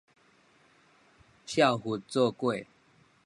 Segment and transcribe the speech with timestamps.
[1.45, 2.65] 數佛做粿